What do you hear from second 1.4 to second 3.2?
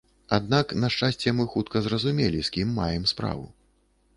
хутка зразумелі, з кім маем